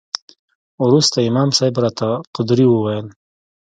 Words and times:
وروسته 0.85 1.17
امام 1.29 1.49
صاحب 1.57 1.75
راته 1.83 2.09
قدوري 2.35 2.65
وويل. 2.69 3.05